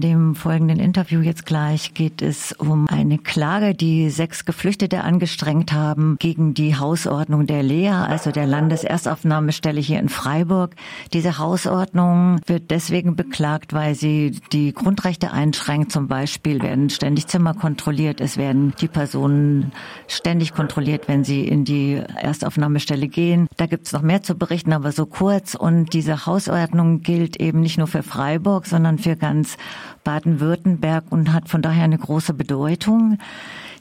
[0.00, 5.72] In dem folgenden Interview jetzt gleich geht es um eine Klage, die sechs Geflüchtete angestrengt
[5.72, 10.74] haben gegen die Hausordnung der Lea, also der Landeserstaufnahmestelle hier in Freiburg.
[11.12, 15.92] Diese Hausordnung wird deswegen beklagt, weil sie die Grundrechte einschränkt.
[15.92, 18.20] Zum Beispiel werden ständig Zimmer kontrolliert.
[18.20, 19.72] Es werden die Personen
[20.06, 23.48] ständig kontrolliert, wenn sie in die Erstaufnahmestelle gehen.
[23.56, 25.54] Da gibt es noch mehr zu berichten, aber so kurz.
[25.54, 29.56] Und diese Hausordnung gilt eben nicht nur für Freiburg, sondern für ganz
[30.04, 33.18] Baden-Württemberg und hat von daher eine große Bedeutung.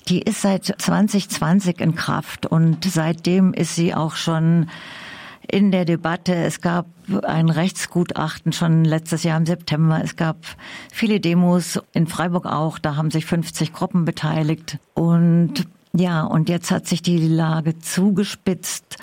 [0.08, 4.68] Die ist seit 2020 in Kraft und seitdem ist sie auch schon
[5.52, 6.36] in der Debatte.
[6.36, 6.86] Es gab
[7.24, 10.02] ein Rechtsgutachten schon letztes Jahr im September.
[10.04, 10.38] Es gab
[10.92, 12.80] viele Demos in Freiburg auch.
[12.80, 14.78] Da haben sich 50 Gruppen beteiligt.
[14.94, 18.98] Und ja, und jetzt hat sich die Lage zugespitzt.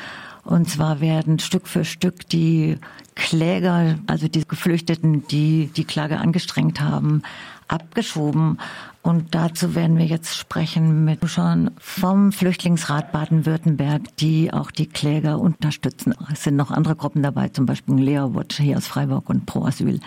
[0.44, 2.78] Und zwar werden Stück für Stück die
[3.16, 7.22] Kläger, also die Geflüchteten, die die Klage angestrengt haben,
[7.66, 8.58] abgeschoben.
[9.02, 15.40] Und dazu werden wir jetzt sprechen mit schon vom Flüchtlingsrat Baden-Württemberg, die auch die Kläger
[15.40, 16.14] unterstützen.
[16.32, 19.64] Es sind noch andere Gruppen dabei, zum Beispiel Lea Watch hier aus Freiburg und Pro
[19.64, 20.00] Asyl.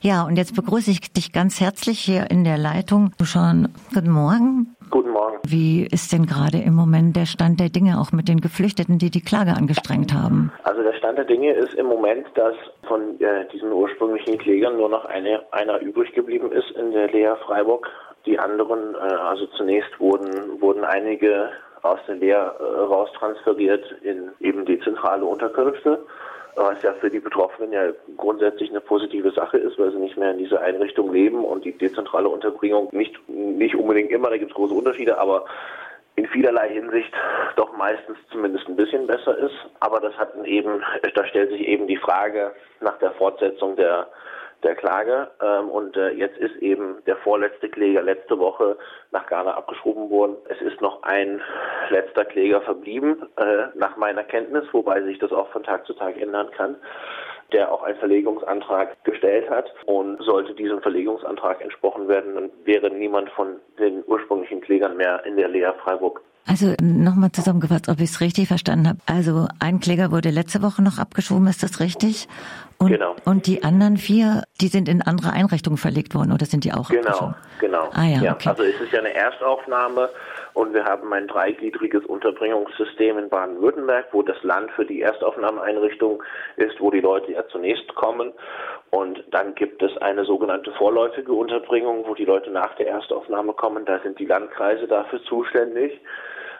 [0.00, 3.12] Ja, und jetzt begrüße ich dich ganz herzlich hier in der Leitung.
[3.22, 4.77] Schon guten Morgen.
[4.90, 5.38] Guten Morgen.
[5.46, 9.10] Wie ist denn gerade im Moment der Stand der Dinge, auch mit den Geflüchteten, die
[9.10, 10.52] die Klage angestrengt haben?
[10.62, 12.54] Also der Stand der Dinge ist im Moment, dass
[12.86, 17.34] von äh, diesen ursprünglichen Klägern nur noch eine, einer übrig geblieben ist in der Lea
[17.46, 17.88] Freiburg.
[18.26, 21.50] Die anderen, äh, also zunächst wurden, wurden einige
[21.82, 26.04] aus der Lea äh, raustransferiert in eben die zentrale Unterkünfte
[26.58, 30.32] was ja für die Betroffenen ja grundsätzlich eine positive Sache ist, weil sie nicht mehr
[30.32, 34.56] in dieser Einrichtung leben und die dezentrale Unterbringung nicht, nicht unbedingt immer, da gibt es
[34.56, 35.44] große Unterschiede, aber
[36.16, 37.12] in vielerlei Hinsicht
[37.54, 39.54] doch meistens zumindest ein bisschen besser ist.
[39.78, 40.82] Aber das hat eben,
[41.14, 44.08] da stellt sich eben die Frage nach der Fortsetzung der
[44.62, 45.30] der Klage.
[45.42, 48.76] Ähm, und äh, jetzt ist eben der vorletzte Kläger letzte Woche
[49.10, 50.36] nach Ghana abgeschoben worden.
[50.48, 51.40] Es ist noch ein
[51.90, 56.20] letzter Kläger verblieben, äh, nach meiner Kenntnis, wobei sich das auch von Tag zu Tag
[56.20, 56.76] ändern kann
[57.52, 59.72] der auch einen Verlegungsantrag gestellt hat.
[59.86, 65.36] Und sollte diesem Verlegungsantrag entsprochen werden, dann wäre niemand von den ursprünglichen Klägern mehr in
[65.36, 68.98] der Lea Freiburg also nochmal zusammengefasst, ob ich es richtig verstanden habe.
[69.06, 72.26] Also ein Kläger wurde letzte Woche noch abgeschoben, ist das richtig?
[72.78, 73.14] Und, genau.
[73.24, 76.88] Und die anderen vier, die sind in andere Einrichtungen verlegt worden oder sind die auch
[76.90, 77.34] Genau, abgeschoben?
[77.60, 77.90] genau.
[77.92, 78.32] Ah, ja, ja.
[78.34, 78.48] Okay.
[78.48, 80.08] Also es ist ja eine Erstaufnahme
[80.54, 86.22] und wir haben ein dreigliedriges Unterbringungssystem in Baden-Württemberg, wo das Land für die Erstaufnahmeeinrichtung
[86.56, 88.32] ist, wo die Leute ja zunächst kommen.
[88.90, 93.84] Und dann gibt es eine sogenannte vorläufige Unterbringung, wo die Leute nach der Erstaufnahme kommen.
[93.84, 96.00] Da sind die Landkreise dafür zuständig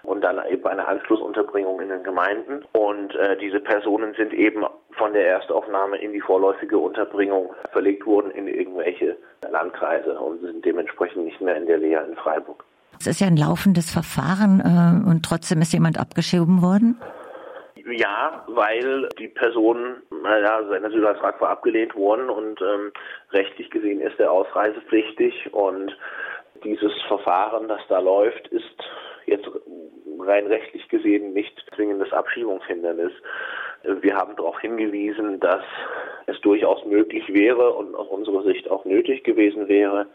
[0.03, 2.65] und dann eben eine Anschlussunterbringung in den Gemeinden.
[2.73, 8.31] Und äh, diese Personen sind eben von der Erstaufnahme in die vorläufige Unterbringung verlegt worden
[8.31, 9.17] in irgendwelche
[9.51, 12.65] Landkreise und sind dementsprechend nicht mehr in der Lehre in Freiburg.
[13.01, 17.01] Es ist ja ein laufendes Verfahren äh, und trotzdem ist jemand abgeschoben worden?
[17.91, 22.93] Ja, weil die Person, naja, sein Asylantrag war abgelehnt worden und ähm,
[23.33, 25.97] rechtlich gesehen ist er ausreisepflichtig und
[26.65, 28.65] dieses Verfahren, das da läuft, ist
[29.27, 29.49] jetzt
[30.21, 33.13] rein rechtlich gesehen nicht zwingendes Abschiebungshindernis.
[34.01, 35.63] Wir haben darauf hingewiesen, dass
[36.27, 40.07] es durchaus möglich wäre und aus unserer Sicht auch nötig gewesen wäre,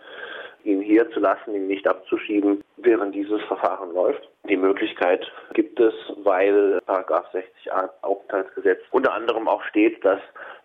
[0.63, 4.28] ihn hier zu lassen, ihn nicht abzuschieben, während dieses Verfahren läuft.
[4.50, 10.19] Die Möglichkeit gibt es, weil Paragraph 60a Aufenthaltsgesetz unter anderem auch steht, dass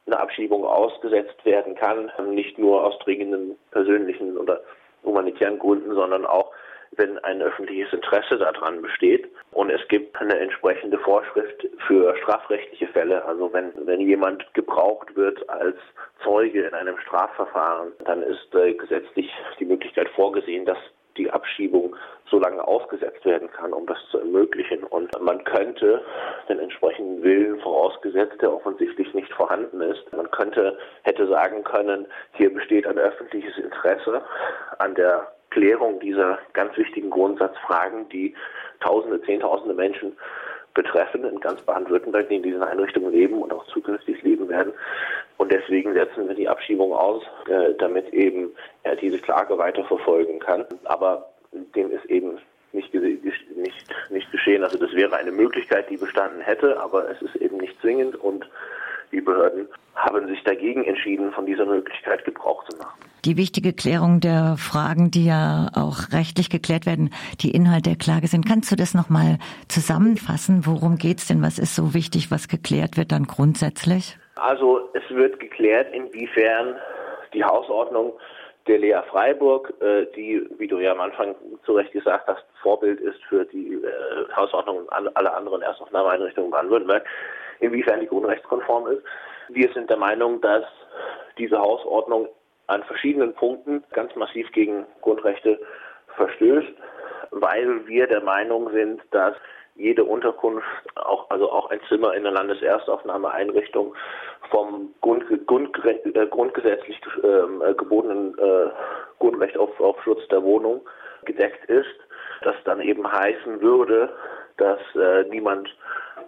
[0.07, 4.63] eine Abschiebung ausgesetzt werden kann, nicht nur aus dringenden persönlichen oder
[5.05, 6.53] humanitären Gründen, sondern auch
[6.93, 9.29] wenn ein öffentliches Interesse daran besteht.
[9.53, 13.25] Und es gibt eine entsprechende Vorschrift für strafrechtliche Fälle.
[13.25, 15.77] Also wenn, wenn jemand gebraucht wird als
[16.25, 19.31] Zeuge in einem Strafverfahren, dann ist äh, gesetzlich
[19.61, 20.79] die Möglichkeit vorgesehen, dass
[21.29, 21.95] die Abschiebung
[22.31, 24.83] so lange ausgesetzt werden kann, um das zu ermöglichen.
[24.85, 26.03] Und man könnte
[26.49, 32.53] den entsprechenden Willen vorausgesetzt, der offensichtlich nicht vorhanden ist, man könnte, hätte sagen können, hier
[32.53, 34.23] besteht ein öffentliches Interesse
[34.79, 38.35] an der Klärung dieser ganz wichtigen Grundsatzfragen, die
[38.81, 40.17] Tausende, Zehntausende Menschen
[40.79, 44.73] betreffen in ganz Baden-Württemberg, die in diesen Einrichtungen leben und auch zukünftig leben werden.
[45.37, 48.51] Und deswegen setzen wir die Abschiebung aus, äh, damit eben
[48.85, 50.65] er diese Klage weiterverfolgen kann.
[50.85, 51.31] Aber
[51.75, 52.39] dem ist eben
[52.73, 54.63] nicht, nicht, nicht geschehen.
[54.63, 58.49] Also das wäre eine Möglichkeit, die bestanden hätte, aber es ist eben nicht zwingend und
[59.13, 62.99] die Behörden haben sich dagegen entschieden, von dieser Möglichkeit Gebrauch zu machen.
[63.25, 67.11] Die wichtige Klärung der Fragen, die ja auch rechtlich geklärt werden,
[67.41, 68.47] die Inhalt der Klage sind.
[68.47, 69.39] Kannst du das nochmal
[69.69, 70.67] zusammenfassen?
[70.67, 71.43] Worum geht es denn?
[71.43, 74.17] Was ist so wichtig, was geklärt wird dann grundsätzlich?
[74.37, 76.77] Also es wird geklärt, inwiefern
[77.35, 78.13] die Hausordnung
[78.69, 81.35] der Lea Freiburg, äh, die, wie du ja am Anfang
[81.65, 86.53] zu Recht gesagt hast, Vorbild ist für die äh, Hausordnung und alle anderen Erstaufnahmeeinrichtungen in
[86.53, 87.05] Baden-Württemberg,
[87.61, 89.03] inwiefern die grundrechtskonform ist.
[89.49, 90.65] Wir sind der Meinung, dass
[91.39, 92.29] diese Hausordnung
[92.67, 95.59] an verschiedenen Punkten ganz massiv gegen Grundrechte
[96.17, 96.73] verstößt,
[97.31, 99.35] weil wir der Meinung sind, dass
[99.79, 100.67] jede Unterkunft,
[100.97, 103.95] auch, also auch ein Zimmer in der Landeserstaufnahmeeinrichtung
[104.51, 108.71] vom Grund, Grund, äh, grundgesetzlich äh, gebotenen äh,
[109.21, 110.81] Grundrecht auf, auf Schutz der Wohnung
[111.25, 111.95] gedeckt ist.
[112.43, 114.11] Das dann eben heißen würde,
[114.57, 115.69] dass äh, niemand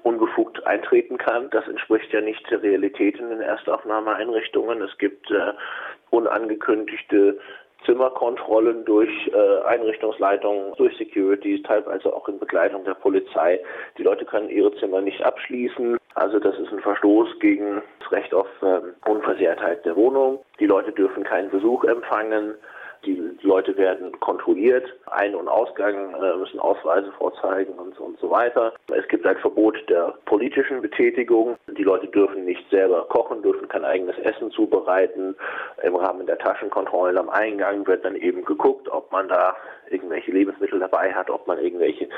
[0.02, 1.50] unbefugt eintreten kann.
[1.50, 4.82] Das entspricht ja nicht der Realität in den Erstaufnahmeeinrichtungen.
[4.82, 5.52] Es gibt äh,
[6.11, 7.38] unangekündigte
[7.85, 13.61] Zimmerkontrollen durch äh, Einrichtungsleitungen, durch Security, teilweise auch in Begleitung der Polizei.
[13.97, 15.97] Die Leute können ihre Zimmer nicht abschließen.
[16.14, 20.41] Also das ist ein Verstoß gegen das Recht auf ähm, Unversehrtheit der Wohnung.
[20.58, 22.55] Die Leute dürfen keinen Besuch empfangen.
[23.05, 28.75] Die Leute werden kontrolliert, Ein- und Ausgang äh, müssen Ausweise vorzeigen und, und so weiter.
[28.94, 31.56] Es gibt ein Verbot der politischen Betätigung.
[31.79, 35.35] Die Leute dürfen nicht selber kochen, dürfen kein eigenes Essen zubereiten.
[35.82, 39.56] Im Rahmen der Taschenkontrollen am Eingang wird dann eben geguckt, ob man da
[39.90, 42.08] irgendwelche Lebensmittel dabei hat, ob man irgendwelche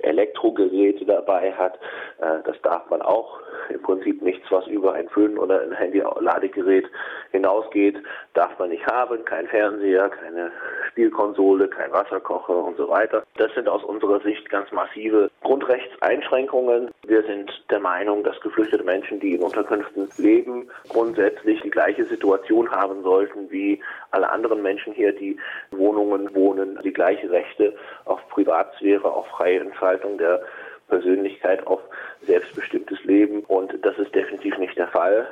[0.00, 1.78] Elektrogeräte dabei hat.
[2.18, 3.40] Äh, das darf man auch.
[3.68, 6.86] Im Prinzip nichts, was über ein Föhn oder ein Handy-Ladegerät
[7.30, 7.96] hinausgeht,
[8.34, 9.24] darf man nicht haben.
[9.24, 10.50] Kein Fernseher, keine
[10.90, 13.22] Spielkonsole, kein Wasserkocher und so weiter.
[13.36, 16.90] Das sind aus unserer Sicht ganz massive Grundrechtseinschränkungen.
[17.06, 22.70] Wir sind der Meinung, dass geflüchtete Menschen, die in Unterkünften leben, grundsätzlich die gleiche Situation
[22.70, 23.80] haben sollten wie
[24.10, 25.36] alle anderen Menschen hier, die
[25.70, 27.74] Wohnungen wohnen, die gleiche Rechte
[28.04, 30.42] auf Privatsphäre, auf freie Entfaltung der
[30.88, 31.80] Persönlichkeit, auf
[32.22, 33.40] selbstbestimmtes Leben.
[33.44, 35.26] Und das ist definitiv nicht der Fall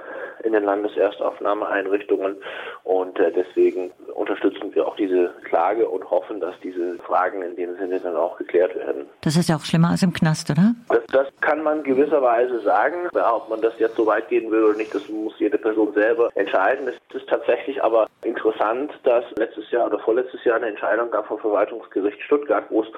[0.44, 2.36] in den Landeserstaufnahmeeinrichtungen.
[2.84, 7.76] Und äh, deswegen unterstützen wir auch diese Klage und hoffen, dass diese Fragen in dem
[7.76, 9.06] Sinne dann auch geklärt werden.
[9.22, 10.74] Das ist ja auch schlimmer als im Knast, oder?
[10.88, 13.08] Das, das kann man gewisserweise sagen.
[13.14, 15.92] Ja, ob man das jetzt so weit gehen will oder nicht, das muss jede Person
[15.94, 16.88] selber entscheiden.
[16.88, 21.38] Es ist tatsächlich aber interessant, dass letztes Jahr oder vorletztes Jahr eine Entscheidung gab vom
[21.38, 22.88] Verwaltungsgericht Stuttgart, wo es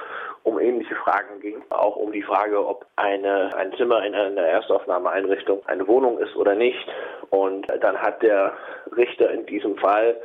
[0.42, 1.62] um ähnliche Fragen ging.
[1.70, 6.54] Auch um die Frage, ob eine, ein Zimmer in einer Erstaufnahmeeinrichtung eine Wohnung ist oder
[6.54, 6.86] nicht.
[7.30, 8.52] Und dann hat der
[8.96, 10.16] Richter in diesem Fall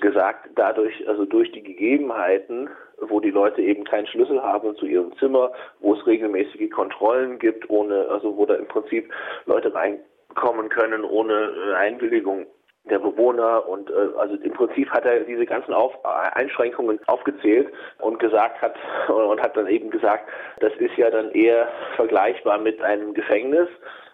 [0.00, 2.68] gesagt, dadurch, also durch die Gegebenheiten,
[3.00, 7.68] wo die Leute eben keinen Schlüssel haben zu ihrem Zimmer, wo es regelmäßige Kontrollen gibt,
[7.70, 9.10] ohne, also wo da im Prinzip
[9.46, 12.46] Leute reinkommen können ohne äh, Einwilligung
[12.84, 13.66] der Bewohner.
[13.68, 17.68] Und äh, also im Prinzip hat er diese ganzen Auf Einschränkungen aufgezählt
[17.98, 18.74] und gesagt hat
[19.08, 20.28] und hat dann eben gesagt,
[20.60, 23.68] das ist ja dann eher vergleichbar mit einem Gefängnis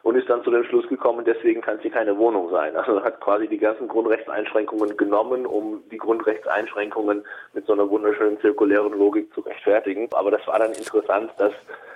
[0.07, 2.77] und ist dann zu dem Schluss gekommen, deswegen kann sie keine Wohnung sein.
[2.77, 7.25] Also hat quasi die ganzen Grundrechtseinschränkungen genommen, um die Grundrechtseinschränkungen
[7.55, 10.09] mit so einer wunderschönen zirkulären Logik zu rechtfertigen.
[10.13, 11.53] Aber das war dann interessant, dass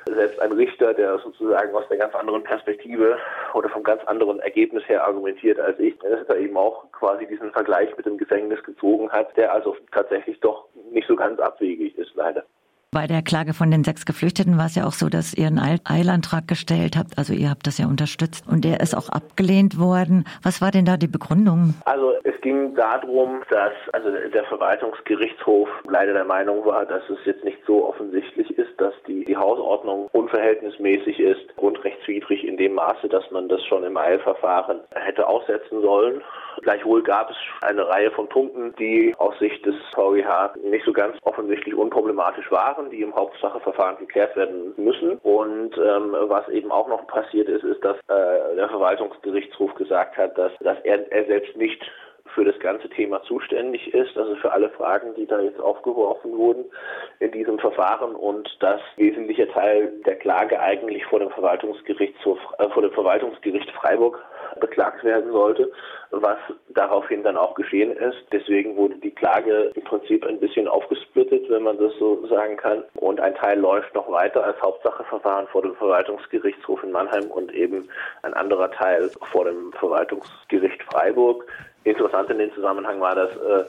[0.06, 3.16] selbst ein Richter, der sozusagen aus der ganz anderen Perspektive
[3.54, 7.52] oder vom ganz anderen Ergebnis her argumentiert als ich, dass er eben auch quasi diesen
[7.52, 12.10] Vergleich mit dem Gefängnis gezogen hat, der also tatsächlich doch nicht so ganz abwegig ist,
[12.16, 12.42] leider.
[12.92, 15.80] Bei der Klage von den sechs Geflüchteten war es ja auch so, dass ihr einen
[15.84, 17.18] Eilantrag gestellt habt.
[17.18, 20.24] Also ihr habt das ja unterstützt und der ist auch abgelehnt worden.
[20.42, 21.74] Was war denn da die Begründung?
[21.84, 27.44] Also es ging darum, dass also der Verwaltungsgerichtshof leider der Meinung war, dass es jetzt
[27.44, 33.30] nicht so offensichtlich ist, dass die, die Hausordnung unverhältnismäßig ist, grundrechtswidrig in dem Maße, dass
[33.30, 36.22] man das schon im Eilverfahren hätte aussetzen sollen.
[36.62, 41.16] Gleichwohl gab es eine Reihe von Punkten, die aus Sicht des VGH nicht so ganz
[41.22, 45.18] offensichtlich unproblematisch waren, die im Hauptsacheverfahren geklärt werden müssen.
[45.18, 50.38] Und ähm, was eben auch noch passiert ist, ist, dass äh, der Verwaltungsgerichtshof gesagt hat,
[50.38, 51.82] dass, dass er, er selbst nicht
[52.34, 56.64] für das ganze Thema zuständig ist, also für alle Fragen, die da jetzt aufgeworfen wurden
[57.18, 58.14] in diesem Verfahren.
[58.14, 64.24] Und dass wesentlicher Teil der Klage eigentlich vor dem Verwaltungsgerichtshof, äh, vor dem Verwaltungsgericht Freiburg
[64.60, 65.70] beklagt werden sollte,
[66.10, 66.38] was
[66.70, 68.18] daraufhin dann auch geschehen ist.
[68.32, 72.82] Deswegen wurde die Klage im Prinzip ein bisschen aufgesplittet, wenn man das so sagen kann.
[72.94, 77.88] Und ein Teil läuft noch weiter als Hauptsacheverfahren vor dem Verwaltungsgerichtshof in Mannheim und eben
[78.22, 81.46] ein anderer Teil vor dem Verwaltungsgericht Freiburg.
[81.84, 83.64] Interessant in dem Zusammenhang war, dass äh,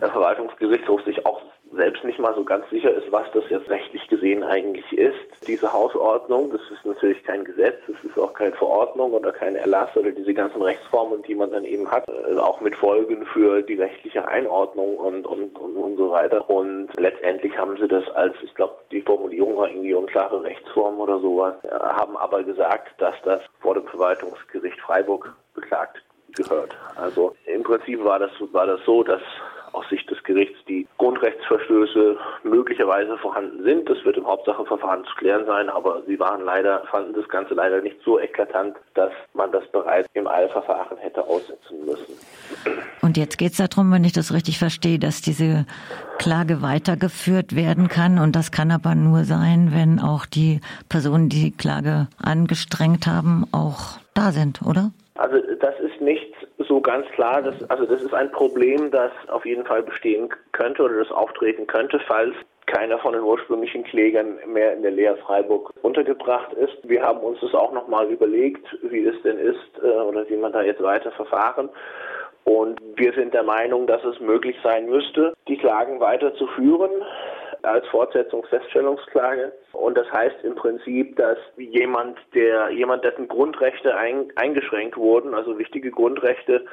[0.00, 1.42] der Verwaltungsgerichtshof sich auch
[1.74, 5.72] selbst nicht mal so ganz sicher ist, was das jetzt rechtlich gesehen eigentlich ist, diese
[5.72, 6.50] Hausordnung.
[6.50, 10.34] Das ist natürlich kein Gesetz, es ist auch keine Verordnung oder kein Erlass oder diese
[10.34, 14.96] ganzen Rechtsformen, die man dann eben hat, also auch mit Folgen für die rechtliche Einordnung
[14.96, 16.48] und, und, und, und so weiter.
[16.48, 21.20] Und letztendlich haben sie das als, ich glaube, die Formulierung war irgendwie unklare Rechtsform oder
[21.20, 26.02] sowas, haben aber gesagt, dass das vor dem Verwaltungsgericht Freiburg beklagt
[26.34, 26.76] gehört.
[26.96, 29.20] Also im Prinzip war das, war das so, dass
[29.72, 33.88] aus Sicht des Gerichts die Grundrechtsverstöße möglicherweise vorhanden sind.
[33.88, 37.80] Das wird im Hauptsacheverfahren zu klären sein, aber sie waren leider, fanden das Ganze leider
[37.80, 42.14] nicht so eklatant, dass man das bereits im Eilverfahren hätte aussetzen müssen.
[43.02, 45.66] Und jetzt geht es darum, wenn ich das richtig verstehe, dass diese
[46.18, 48.18] Klage weitergeführt werden kann.
[48.18, 53.44] Und das kann aber nur sein, wenn auch die Personen, die die Klage angestrengt haben,
[53.52, 54.92] auch da sind, oder?
[55.14, 56.32] Also das ist nicht
[56.72, 57.42] so ganz klar.
[57.42, 61.66] Das, also das ist ein Problem, das auf jeden Fall bestehen könnte oder das auftreten
[61.66, 66.78] könnte, falls keiner von den ursprünglichen Klägern mehr in der Lea Freiburg untergebracht ist.
[66.84, 70.52] Wir haben uns das auch nochmal überlegt, wie es denn ist äh, oder wie man
[70.52, 71.68] da jetzt weiter verfahren.
[72.44, 76.90] Und wir sind der Meinung, dass es möglich sein müsste, die Klagen weiterzuführen
[77.60, 79.52] als Fortsetzungsfeststellungsklage.
[79.72, 85.58] Und das heißt im Prinzip, dass jemand, der jemand, dessen Grundrechte ein, eingeschränkt wurden, also
[85.58, 86.64] wichtige Grundrechte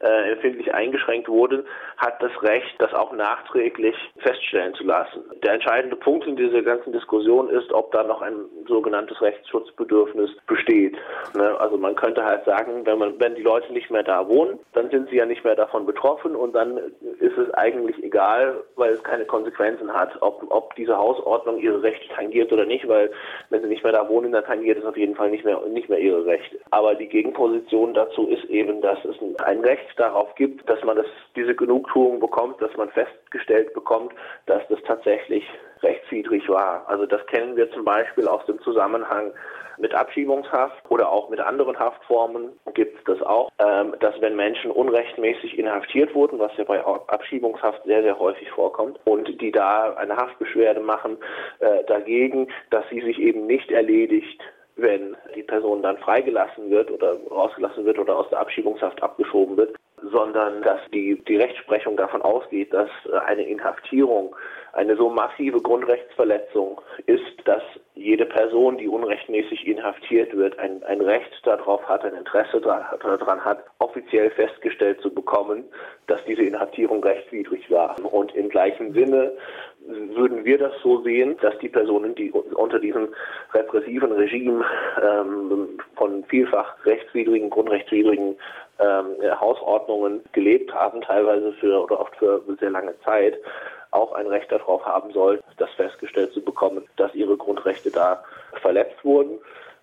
[0.00, 1.64] äh, empfindlich eingeschränkt wurden,
[1.96, 5.22] hat das Recht, das auch nachträglich feststellen zu lassen.
[5.42, 10.96] Der entscheidende Punkt in dieser ganzen Diskussion ist, ob da noch ein sogenanntes Rechtsschutzbedürfnis besteht.
[11.34, 11.58] Ne?
[11.60, 14.90] Also man könnte halt sagen, wenn man, wenn die Leute nicht mehr da wohnen, dann
[14.90, 16.78] sind sie ja nicht mehr davon betroffen und dann
[17.18, 22.08] ist es eigentlich egal, weil es keine Konsequenzen hat, ob, ob diese Hausordnung ihre Rechte
[22.14, 23.10] tangiert oder nicht, weil
[23.50, 25.88] wenn sie nicht mehr da wohnen, dann tangiert es auf jeden Fall nicht mehr, nicht
[25.88, 26.58] mehr ihre Rechte.
[26.70, 31.06] Aber die Gegenposition dazu ist eben, dass es ein Recht darauf gibt, dass man das,
[31.36, 34.12] diese Genugtuung bekommt, dass man festgestellt bekommt,
[34.46, 35.44] dass das tatsächlich
[35.82, 36.84] rechtswidrig war.
[36.88, 39.32] Also das kennen wir zum Beispiel aus dem Zusammenhang
[39.80, 44.70] mit Abschiebungshaft oder auch mit anderen Haftformen gibt es das auch, ähm, dass wenn Menschen
[44.70, 50.16] unrechtmäßig inhaftiert wurden, was ja bei Abschiebungshaft sehr, sehr häufig vorkommt, und die da eine
[50.16, 51.16] Haftbeschwerde machen
[51.60, 52.29] äh, dagegen,
[52.70, 54.40] dass sie sich eben nicht erledigt
[54.80, 59.76] wenn die Person dann freigelassen wird oder rausgelassen wird oder aus der Abschiebungshaft abgeschoben wird,
[60.02, 62.88] sondern dass die, die Rechtsprechung davon ausgeht, dass
[63.26, 64.34] eine Inhaftierung
[64.72, 67.62] eine so massive Grundrechtsverletzung ist, dass
[67.94, 73.64] jede Person, die unrechtmäßig inhaftiert wird, ein, ein Recht darauf hat, ein Interesse daran hat,
[73.78, 75.64] offiziell festgestellt zu bekommen,
[76.06, 77.96] dass diese Inhaftierung rechtswidrig war.
[78.12, 79.32] Und im gleichen Sinne
[80.14, 83.08] würden wir das so sehen, dass die Personen, die unter diesem
[83.52, 84.64] repressiven Regime
[85.02, 88.36] ähm, von vielfach rechtswidrigen, grundrechtswidrigen
[88.78, 93.38] ähm, Hausordnungen gelebt haben, teilweise für oder oft für sehr lange Zeit,
[93.90, 98.22] auch ein Recht darauf haben soll, das festgestellt zu bekommen, dass ihre Grundrechte da
[98.62, 99.38] verletzt wurden.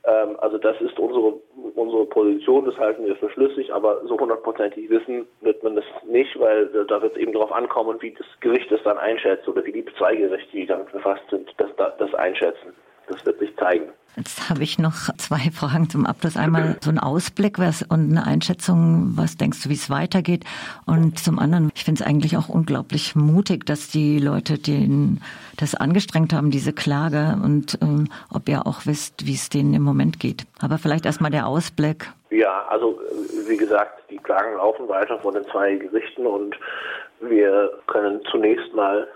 [0.05, 1.33] Ähm, also das ist unsere,
[1.77, 6.37] unsere Position, das halten wir für schlüssig, aber so hundertprozentig wissen wird man das nicht,
[6.39, 9.71] weil da wird es eben darauf ankommen, wie das Gericht es dann einschätzt oder wie
[9.71, 12.73] die zwei Gerichte, die damit befasst sind, das, das einschätzen.
[13.07, 13.89] Das wird sich zeigen.
[14.17, 16.37] Jetzt habe ich noch zwei Fragen zum Abschluss.
[16.37, 20.43] Einmal so ein Ausblick was, und eine Einschätzung, was denkst du, wie es weitergeht?
[20.87, 25.21] Und zum anderen, ich finde es eigentlich auch unglaublich mutig, dass die Leute den,
[25.57, 29.83] das angestrengt haben, diese Klage und ähm, ob ihr auch wisst, wie es denen im
[29.83, 30.45] Moment geht.
[30.59, 32.11] Aber vielleicht erstmal der Ausblick.
[32.31, 32.99] Ja, also
[33.47, 36.55] wie gesagt, die Klagen laufen weiter vor den zwei Gerichten und
[37.21, 39.07] wir können zunächst mal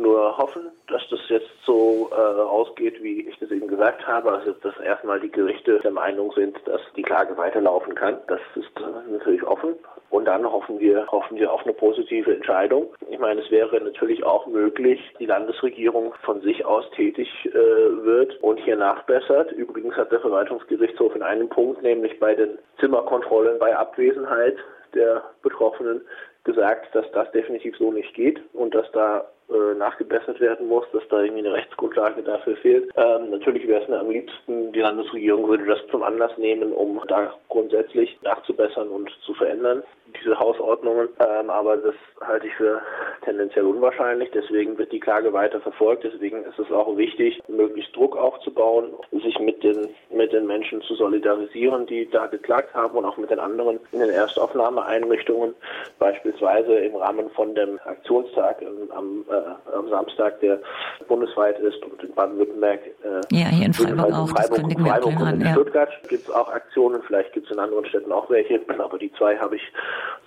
[0.00, 4.32] nur hoffen, dass das jetzt so äh, ausgeht, wie ich das eben gesagt habe.
[4.32, 8.18] Also dass erstmal die Gerichte der Meinung sind, dass die Klage weiterlaufen kann.
[8.26, 9.74] Das ist äh, natürlich offen.
[10.10, 12.88] Und dann hoffen wir, hoffen wir auf eine positive Entscheidung.
[13.08, 18.42] Ich meine, es wäre natürlich auch möglich, die Landesregierung von sich aus tätig äh, wird
[18.42, 19.52] und hier nachbessert.
[19.52, 24.56] Übrigens hat der Verwaltungsgerichtshof in einem Punkt, nämlich bei den Zimmerkontrollen bei Abwesenheit
[24.94, 26.02] der Betroffenen,
[26.44, 31.02] gesagt, dass das definitiv so nicht geht und dass da äh, nachgebessert werden muss, dass
[31.08, 32.88] da irgendwie eine Rechtsgrundlage dafür fehlt.
[32.96, 37.00] Ähm, natürlich wäre es mir am liebsten, die Landesregierung würde das zum Anlass nehmen, um
[37.08, 39.82] da grundsätzlich nachzubessern und zu verändern,
[40.22, 41.08] diese Hausordnungen.
[41.18, 42.80] Ähm, aber das halte ich für
[43.24, 44.30] tendenziell unwahrscheinlich.
[44.32, 46.04] Deswegen wird die Klage weiter verfolgt.
[46.04, 50.94] Deswegen ist es auch wichtig, möglichst Druck aufzubauen, sich mit den, mit den Menschen zu
[50.94, 55.54] solidarisieren, die da geklagt haben und auch mit den anderen in den Erstaufnahmeeinrichtungen,
[55.98, 58.62] beispielsweise im Rahmen von dem Aktionstag
[58.94, 60.60] am äh, am Samstag, der
[61.08, 62.80] bundesweit ist und in Baden-Württemberg.
[62.80, 64.28] Äh, ja, hier in Freiburg auch.
[64.28, 65.52] Freiburg, das und Freiburg und in ja.
[65.52, 67.02] Stuttgart gibt es auch Aktionen.
[67.06, 69.62] Vielleicht gibt es in anderen Städten auch welche, aber die zwei habe ich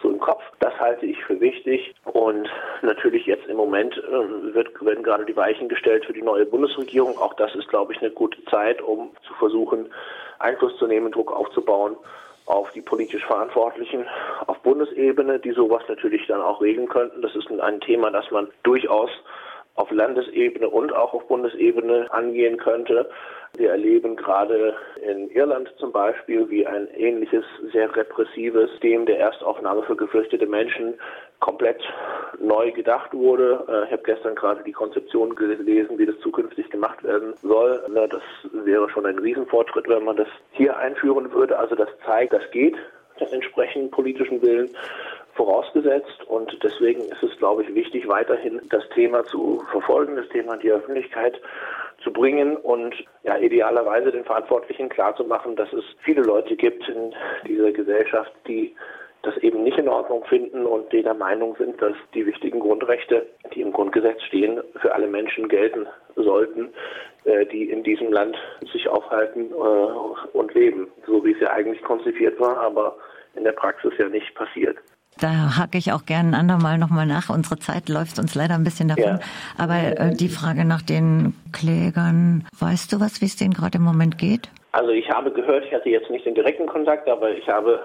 [0.01, 0.41] so im Kopf.
[0.59, 2.49] Das halte ich für wichtig und
[2.81, 7.17] natürlich jetzt im Moment äh, wird, werden gerade die Weichen gestellt für die neue Bundesregierung.
[7.17, 9.89] Auch das ist, glaube ich, eine gute Zeit, um zu versuchen,
[10.39, 11.95] Einfluss zu nehmen, Druck aufzubauen
[12.53, 14.05] auf die politisch Verantwortlichen
[14.45, 17.21] auf Bundesebene, die sowas natürlich dann auch regeln könnten.
[17.21, 19.09] Das ist ein Thema, das man durchaus
[19.75, 23.09] auf Landesebene und auch auf Bundesebene angehen könnte.
[23.55, 29.83] Wir erleben gerade in Irland zum Beispiel, wie ein ähnliches, sehr repressives System der Erstaufnahme
[29.83, 30.95] für geflüchtete Menschen
[31.39, 31.81] komplett
[32.39, 33.63] neu gedacht wurde.
[33.67, 37.83] Äh, ich habe gestern gerade die Konzeption gelesen, wie das zukünftig gemacht werden soll.
[37.93, 41.57] Das wäre schon ein Riesenfortschritt, wenn man das hier einführen würde.
[41.57, 42.75] Also das zeigt, das geht,
[43.19, 44.69] den entsprechenden politischen Willen
[45.33, 46.23] vorausgesetzt.
[46.27, 50.59] Und deswegen ist es, glaube ich, wichtig, weiterhin das Thema zu verfolgen, das Thema in
[50.61, 51.39] die Öffentlichkeit
[52.03, 57.13] zu bringen und ja, idealerweise den Verantwortlichen klarzumachen, dass es viele Leute gibt in
[57.47, 58.75] dieser Gesellschaft, die
[59.23, 63.25] das eben nicht in Ordnung finden und die der Meinung sind, dass die wichtigen Grundrechte,
[63.53, 65.87] die im Grundgesetz stehen, für alle Menschen gelten
[66.17, 66.73] sollten,
[67.23, 68.35] äh, die in diesem Land
[68.73, 72.97] sich aufhalten äh, und leben, so wie es ja eigentlich konzipiert war, aber
[73.35, 74.77] in der Praxis ja nicht passiert.
[75.19, 77.29] Da hake ich auch gerne ein andermal nochmal nach.
[77.29, 79.03] Unsere Zeit läuft uns leider ein bisschen davon.
[79.03, 79.19] Ja.
[79.57, 83.83] Aber äh, die Frage nach den Klägern, weißt du was, wie es denen gerade im
[83.83, 84.49] Moment geht?
[84.73, 87.79] Also ich habe gehört, ich hatte jetzt nicht den direkten Kontakt, aber ich habe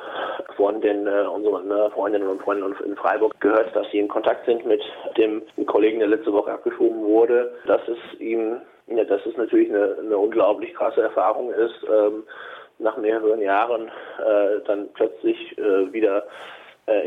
[0.57, 4.47] von den äh, unseren äh, Freundinnen und Freunden in Freiburg gehört, dass sie in Kontakt
[4.47, 4.81] sind mit
[5.19, 8.57] dem Kollegen, der letzte Woche abgeschoben wurde, dass es ihm,
[8.87, 12.25] ja, dass es natürlich eine, eine unglaublich krasse Erfahrung ist, ähm,
[12.79, 16.25] nach mehreren Jahren äh, dann plötzlich äh, wieder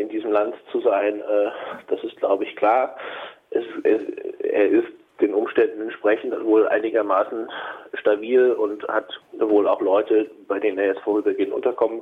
[0.02, 1.50] in diesem Land zu sein, äh,
[1.88, 2.96] das ist, glaube ich, klar.
[3.50, 4.02] Es, es,
[4.40, 4.88] er ist
[5.22, 7.50] den Umständen entsprechend wohl einigermaßen
[7.94, 12.02] stabil und hat wohl auch Leute, bei denen er jetzt vorübergehend unterkommen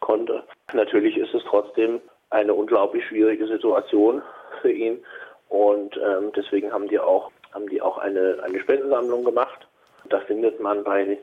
[0.00, 0.42] konnte.
[0.72, 4.22] Natürlich ist es trotzdem eine unglaublich schwierige Situation
[4.60, 5.04] für ihn
[5.48, 9.66] und ähm, deswegen haben die auch haben die auch eine eine Spendensammlung gemacht.
[10.08, 11.18] Da findet man bei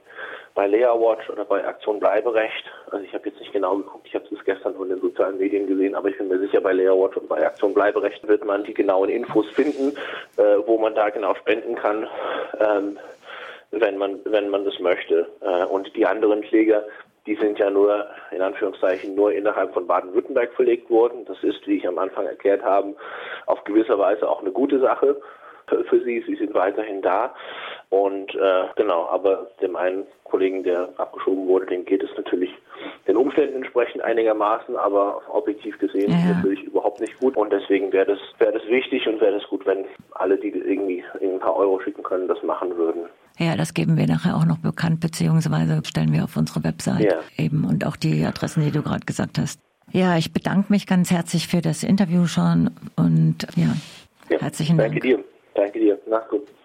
[0.56, 4.14] bei Lea Watch oder bei Aktion Bleiberecht, also ich habe jetzt nicht genau geguckt, ich
[4.14, 6.90] habe es gestern in den sozialen Medien gesehen, aber ich bin mir sicher, bei Lea
[6.90, 9.96] Watch und bei Aktion Bleiberecht wird man die genauen Infos finden,
[10.38, 12.08] äh, wo man da genau spenden kann,
[12.60, 13.00] ähm,
[13.72, 15.28] wenn man wenn man das möchte.
[15.42, 16.84] Äh, und die anderen Kläger,
[17.26, 21.26] die sind ja nur, in Anführungszeichen, nur innerhalb von Baden-Württemberg verlegt worden.
[21.26, 22.96] Das ist, wie ich am Anfang erklärt habe,
[23.48, 25.20] auf gewisse Weise auch eine gute Sache
[25.68, 26.24] für sie.
[26.28, 27.34] Sie sind weiterhin da.
[27.94, 32.50] Und äh, genau, aber dem einen Kollegen, der abgeschoben wurde, dem geht es natürlich
[33.08, 36.34] den Umständen entsprechend einigermaßen, aber objektiv gesehen ja.
[36.34, 37.38] natürlich überhaupt nicht gut.
[37.38, 41.04] Und deswegen wäre das, wäre das wichtig und wäre das gut, wenn alle, die irgendwie
[41.22, 43.04] ein paar Euro schicken können, das machen würden.
[43.38, 47.20] Ja, das geben wir nachher auch noch bekannt, beziehungsweise stellen wir auf unsere Website ja.
[47.38, 49.60] eben und auch die Adressen, die du gerade gesagt hast.
[49.92, 53.76] Ja, ich bedanke mich ganz herzlich für das Interview schon und ja,
[54.32, 54.94] ja herzlichen Dank.
[54.94, 55.24] Danke dir.
[55.54, 56.00] Danke dir.
[56.10, 56.48] Mach's gut.